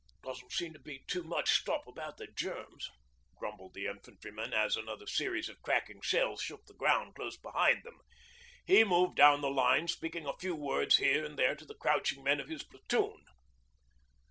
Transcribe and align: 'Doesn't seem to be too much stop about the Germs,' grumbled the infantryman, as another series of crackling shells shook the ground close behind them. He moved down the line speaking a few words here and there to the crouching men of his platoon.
'Doesn't 0.23 0.51
seem 0.51 0.73
to 0.73 0.79
be 0.79 1.03
too 1.05 1.21
much 1.21 1.47
stop 1.61 1.85
about 1.85 2.17
the 2.17 2.25
Germs,' 2.25 2.89
grumbled 3.37 3.75
the 3.75 3.85
infantryman, 3.85 4.51
as 4.51 4.75
another 4.75 5.05
series 5.05 5.47
of 5.47 5.61
crackling 5.61 6.01
shells 6.01 6.41
shook 6.41 6.65
the 6.65 6.73
ground 6.73 7.13
close 7.13 7.37
behind 7.37 7.83
them. 7.83 7.99
He 8.65 8.83
moved 8.83 9.15
down 9.15 9.41
the 9.41 9.51
line 9.51 9.87
speaking 9.89 10.25
a 10.25 10.35
few 10.37 10.55
words 10.55 10.95
here 10.97 11.23
and 11.23 11.37
there 11.37 11.53
to 11.53 11.65
the 11.65 11.75
crouching 11.75 12.23
men 12.23 12.39
of 12.39 12.49
his 12.49 12.63
platoon. 12.63 13.25